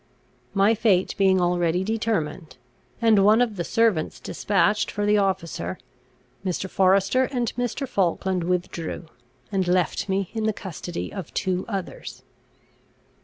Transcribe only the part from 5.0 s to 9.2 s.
the officer, Mr. Forester and Mr. Falkland withdrew,